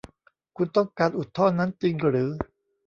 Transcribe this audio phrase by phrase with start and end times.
[0.57, 2.29] คุณต้องการอุดท่อนั้นจริงหรือ